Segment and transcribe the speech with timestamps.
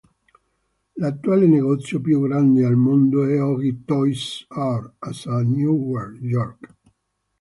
[0.95, 6.75] L'attuale negozio più grande al mondo è oggi Toys "R" Us a New York.